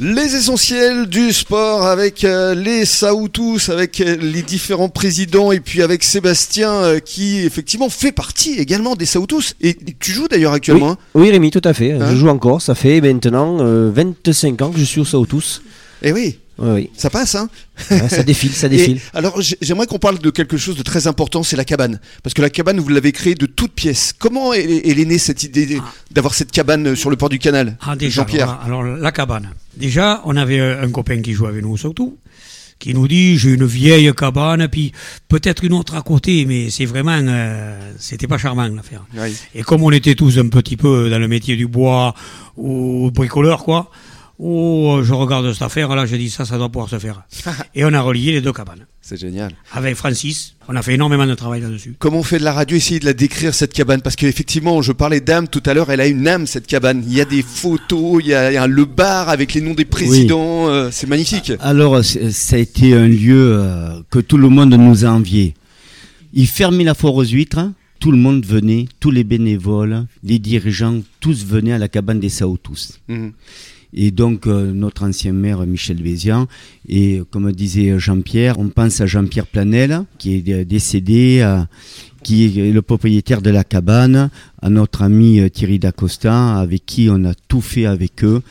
[0.00, 5.82] Les essentiels du sport avec euh, les Saoutous, avec euh, les différents présidents et puis
[5.82, 9.54] avec Sébastien euh, qui effectivement fait partie également des Saoutous.
[9.60, 10.90] Et tu joues d'ailleurs actuellement.
[10.90, 11.94] Oui, hein oui, Rémi, tout à fait.
[11.94, 12.62] Hein je joue encore.
[12.62, 15.62] Ça fait maintenant euh, 25 ans que je suis au Saoutous.
[16.02, 16.90] Eh oui, Oui, oui.
[16.96, 17.48] ça passe hein
[17.90, 19.00] Ouais, ça défile, ça Et défile.
[19.14, 22.00] alors j'ai- j'aimerais qu'on parle de quelque chose de très important, c'est la cabane.
[22.22, 24.12] Parce que la cabane, vous l'avez créée de toutes pièces.
[24.18, 25.80] Comment est, est née cette idée
[26.10, 29.50] d'avoir cette cabane sur le port du canal Ah, déjà, Jean-Pierre alors la cabane.
[29.76, 32.18] Déjà, on avait euh, un copain qui jouait avec nous surtout,
[32.80, 34.90] qui nous dit j'ai une vieille cabane, puis
[35.28, 39.04] peut-être une autre à côté, mais c'est vraiment, euh, c'était pas charmant l'affaire.
[39.16, 39.36] Oui.
[39.54, 42.14] Et comme on était tous un petit peu dans le métier du bois
[42.56, 43.90] ou bricoleur, quoi,
[44.38, 47.22] oh, je regarde cette affaire, là, je dis ça, ça doit pouvoir se faire.
[47.74, 48.86] Et on a relié les deux cabanes.
[49.00, 49.52] C'est génial.
[49.72, 51.94] Avec Francis, on a fait énormément de travail là-dessus.
[51.98, 54.92] Comment on fait de la radio Essayez de la décrire cette cabane parce qu'effectivement, je
[54.92, 55.90] parlais d'âme tout à l'heure.
[55.90, 57.02] Elle a une âme cette cabane.
[57.06, 59.62] Il y a des photos, il y a, il y a le bar avec les
[59.62, 60.68] noms des présidents.
[60.68, 61.52] euh, c'est magnifique.
[61.60, 65.54] Alors, ça a été un lieu euh, que tout le monde nous a envié.
[66.34, 71.00] Il fermait la foire aux huîtres, tout le monde venait, tous les bénévoles, les dirigeants,
[71.20, 72.98] tous venaient à la cabane des Saoutous.
[73.08, 73.32] Mhm.
[73.92, 76.46] Et donc, euh, notre ancien maire Michel Vézian,
[76.88, 81.62] et comme disait Jean-Pierre, on pense à Jean-Pierre Planel, qui est décédé, euh,
[82.22, 84.30] qui est le propriétaire de la cabane,
[84.60, 88.42] à notre ami euh, Thierry Dacosta, avec qui on a tout fait avec eux.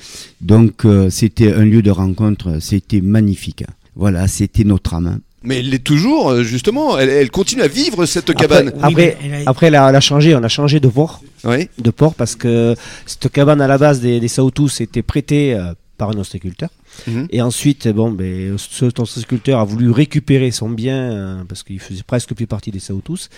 [0.41, 3.63] Donc, c'était un lieu de rencontre, c'était magnifique.
[3.95, 5.19] Voilà, c'était notre âme.
[5.43, 6.97] Mais elle l'est toujours, euh, justement.
[6.97, 8.71] Elle, elle continue à vivre cette cabane.
[8.75, 10.35] Oui, Après, mais elle a- après elle, a, elle a changé.
[10.35, 11.69] On a changé de port, Oui.
[11.77, 15.73] de port parce que cette cabane à la base des, des Saoutous était prêtée euh,
[15.97, 16.69] par un ostréiculteur.
[17.07, 17.27] Mhm.
[17.31, 22.03] Et ensuite, bon, ben, ce ostréiculteur a voulu récupérer son bien euh, parce qu'il faisait
[22.03, 23.29] presque plus partie des Saoutous.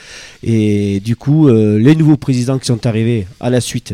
[0.44, 3.94] Et du coup, euh, les nouveaux présidents qui sont arrivés à la suite,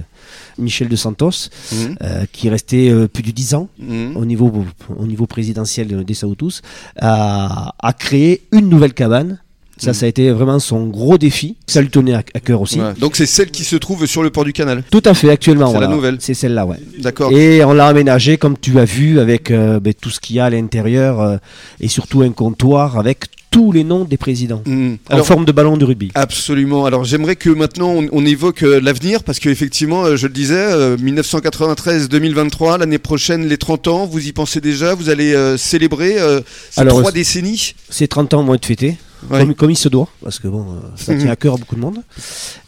[0.57, 1.95] Michel de Santos, Mhm.
[2.01, 4.17] euh, qui est resté plus de 10 ans Mhm.
[4.17, 4.65] au niveau,
[4.97, 6.61] au niveau présidentiel des Saoutous,
[6.99, 9.39] a, a créé une nouvelle cabane.
[9.77, 9.93] Ça, Mhm.
[9.93, 11.55] ça a été vraiment son gros défi.
[11.67, 12.79] Ça lui tenait à, à cœur aussi.
[12.79, 12.93] Ouais.
[12.99, 14.83] Donc c'est celle qui se trouve sur le port du canal.
[14.89, 15.71] Tout à fait, actuellement.
[15.73, 16.17] C'est la nouvelle.
[16.19, 16.77] C'est celle-là, ouais.
[16.99, 17.31] D'accord.
[17.33, 20.39] Et on l'a aménagé, comme tu as vu, avec euh, ben, tout ce qu'il y
[20.39, 21.37] a à l'intérieur euh,
[21.81, 24.97] et surtout un comptoir avec tous les noms des présidents Mhm.
[25.11, 26.11] en forme de ballon de rugby.
[26.13, 26.85] Absolument.
[26.85, 30.55] Alors j'aimerais que maintenant on, on évoque euh, l'avenir parce qu'effectivement, euh, je le disais,
[30.57, 36.15] euh, 1993-2023, l'année prochaine, les 30 ans, vous y pensez déjà Vous allez célébrer
[36.71, 37.73] ces Alors, trois décennies?
[37.89, 38.97] Ces 30 ans vont être fêtés,
[39.29, 41.75] Comme, comme il se doit, parce que bon, euh, ça tient à cœur à beaucoup
[41.75, 41.99] de monde.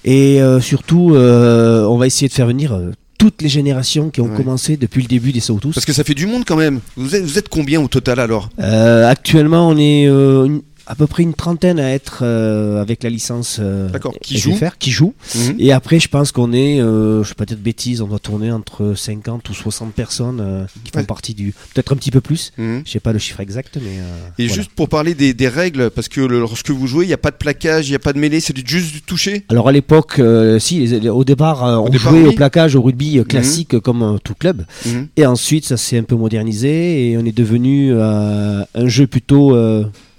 [0.05, 2.77] Et euh, surtout, euh, on va essayer de faire venir
[3.17, 4.37] toutes les générations qui ont Ouais.
[4.37, 5.71] commencé depuis le début des Saoutous.
[5.73, 6.79] Parce que ça fait du monde quand même.
[6.95, 8.49] Vous êtes, vous êtes combien au total alors?
[8.59, 13.03] Euh, actuellement, on est euh, une- à peu près une trentaine à être euh, avec
[13.03, 13.89] la licence euh.
[14.21, 15.13] Qui joue qui joue.
[15.35, 15.55] Mhm.
[15.59, 18.51] Et après, je pense qu'on est, euh, je sais pas peut-être bêtise, on doit tourner
[18.51, 21.05] entre 50 ou 60 personnes qui font Ouais.
[21.05, 22.51] partie du, peut-être un petit peu plus.
[22.57, 22.83] Mhm.
[22.85, 23.97] Je sais pas le chiffre exact, mais.
[24.43, 24.53] Et voilà.
[24.61, 27.17] juste pour parler des, des règles, parce que le- lorsque vous jouez, il n'y a
[27.17, 29.43] pas de plaquage, il n'y a pas de mêlée, c'est juste du toucher?
[29.49, 30.21] Alors à l'époque,
[30.59, 32.27] si, les- les- au départ, on départ, jouait oui.
[32.29, 34.65] au plaquage, au rugby classique euh, comme tout club.
[34.85, 35.07] Mhm.
[35.17, 39.55] Et ensuite, ça s'est un peu modernisé et on est devenu un jeu plutôt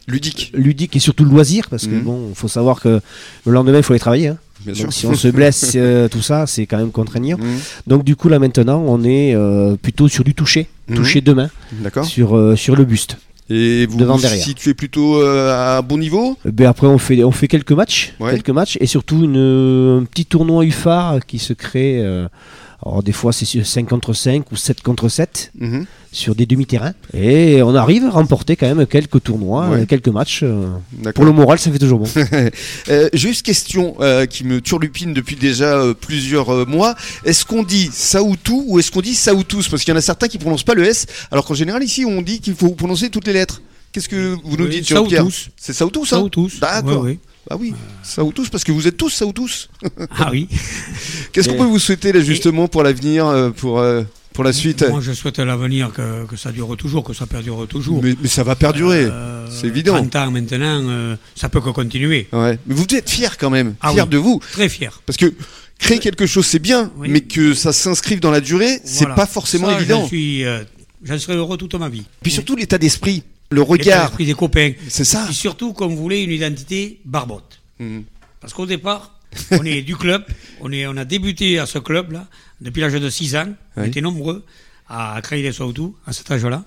[0.09, 2.03] Ludique, ludique et surtout loisir parce que Mhm.
[2.03, 3.01] bon, faut savoir que
[3.47, 4.29] le lendemain, il faut aller travailler.
[4.29, 4.39] hein.
[4.65, 4.85] bien sûr.
[4.85, 7.39] Donc si on se blesse, euh, tout ça, c'est quand même contraignant.
[7.39, 7.59] Mhm.
[7.87, 10.97] Donc du coup, là maintenant, on est euh, plutôt sur du toucher, Mhm.
[10.97, 12.05] toucher de main D'accord.
[12.05, 13.19] sur euh, sur le buste.
[13.51, 14.45] Et vous Devant, vous derrière.
[14.45, 16.37] situez plutôt euh, à bon niveau?
[16.47, 18.33] Euh, Ben après, on fait on fait quelques matchs, Ouais.
[18.33, 21.99] quelques matchs et surtout une, un petit tournoi UFA qui se crée.
[22.01, 22.29] euh,
[22.87, 25.85] alors des fois, c'est sur 5 contre 5 ou 7 contre 7 Mhm.
[26.13, 26.93] sur des demi-terrains.
[27.13, 29.81] Et on arrive à remporter quand même quelques tournois, Ouais.
[29.81, 30.45] euh, quelques matchs.
[31.17, 32.07] Pour le moral, ça fait toujours bon.
[32.89, 36.95] Euh, juste question euh, qui me turlupine depuis déjà euh, plusieurs mois.
[37.25, 40.29] Est-ce qu'on dit Saoutou ou est-ce qu'on dit Saoutous Parce qu'il y en a certains
[40.29, 43.27] qui prononcent pas le S, alors qu'en général ici on dit qu'il faut prononcer toutes
[43.27, 43.63] les lettres.
[43.93, 45.27] Qu'est-ce que vous nous Oui, dites, Jean-Pierre.
[45.57, 46.51] C'est Saoutous, hein Saoutous.
[46.61, 47.03] D'accord.
[47.03, 47.19] Ouais, ouais.
[47.51, 47.73] Ah oui,
[48.03, 49.69] Saoutous, parce que vous êtes tous Saoutous.
[50.19, 50.47] Ah oui.
[51.33, 54.03] Qu'est-ce qu'on peut vous souhaiter là justement pour l'avenir, euh, pour, euh,
[54.35, 57.27] pour la suite Moi, je souhaite à l'avenir que, que ça dure toujours, que ça
[57.27, 58.03] perdure toujours.
[58.03, 59.05] mais, mais ça va perdurer.
[59.11, 59.95] Euh, c'est évident.
[59.97, 62.29] 30 ans maintenant, euh, ça peut que continuer.
[62.33, 62.59] Ouais.
[62.67, 64.11] Mais vous être fier quand même, Ah fier oui.
[64.11, 64.41] de vous.
[64.53, 65.01] Très fier.
[65.07, 65.33] Parce que
[65.79, 67.09] créer quelque chose c'est bien, Oui.
[67.11, 70.01] mais que ça s'inscrive dans la durée, c'est pas forcément Ça, évident.
[70.03, 70.63] J'en suis, euh,
[71.03, 72.05] j'en serai heureux toute ma vie.
[72.23, 74.73] Puis surtout l'état d'esprit, le L'état regard, d'esprit des copains.
[74.89, 75.27] c'est ça.
[75.29, 77.61] Et surtout, comme vous voulez, une identité barbotte.
[77.79, 78.05] Mhm.
[78.41, 79.19] Parce qu'au départ,
[79.51, 80.25] on est du club,
[80.61, 82.27] on, est, on a débuté à ce club-là
[82.61, 83.53] depuis l'âge de 6 ans.
[83.77, 84.45] On était nombreux
[84.89, 86.65] à créer les Saoudou à cet âge-là.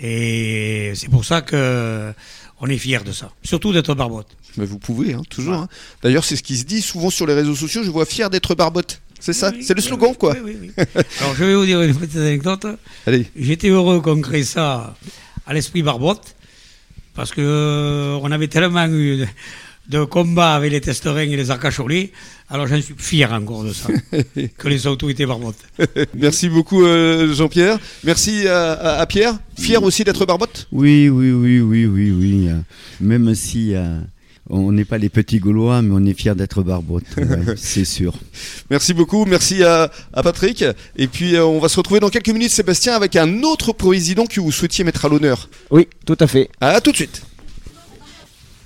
[0.00, 2.12] Et c'est pour ça que
[2.60, 3.30] on est fiers de ça.
[3.42, 4.28] Surtout d'être barbotte.
[4.56, 5.54] Mais vous pouvez, hein, toujours.
[5.54, 5.68] hein.
[6.02, 7.82] D'ailleurs, c'est ce qui se dit souvent sur les réseaux sociaux.
[7.84, 9.00] Je vois fier d'être barbotte.
[9.20, 10.36] C'est ça, Oui, c'est le slogan oui, quoi.
[10.44, 10.84] oui, oui, oui.
[11.20, 12.66] Alors je vais vous dire une petite anecdote.
[13.06, 13.26] Allez.
[13.38, 14.94] J'étais heureux qu'on crée ça
[15.46, 16.34] à l'esprit Barbotte,
[17.14, 19.26] parce que euh, on avait tellement eu de,
[19.88, 22.12] de combats avec les testerins et les arcachonnés,
[22.48, 23.88] alors j'en suis fier encore de ça,
[24.58, 25.58] que les autorités Barbotte.
[26.14, 27.78] Merci beaucoup euh, Jean-Pierre.
[28.04, 29.38] Merci à, à- à Pierre.
[29.58, 30.68] Fier aussi d'être Barbotte?
[30.70, 32.48] Oui, oui, oui, oui, oui, oui.
[32.50, 32.58] euh,
[33.00, 33.98] Même si euh,
[34.50, 37.24] on n'est pas les petits Gaulois, mais on est fiers d'être barbotte, ouais,
[37.56, 38.14] c'est sûr.
[38.70, 40.64] Merci beaucoup, merci à, à Patrick.
[40.96, 44.26] Et puis euh, on va se retrouver dans quelques minutes Sébastien avec un autre président
[44.26, 45.48] que vous souhaitiez mettre à l'honneur.
[45.70, 46.50] Oui, tout à fait.
[46.60, 47.22] À tout de suite.